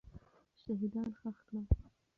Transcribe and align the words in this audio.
شهیدان 0.61 1.09
ښخ 1.19 1.37
کړه. 1.47 1.61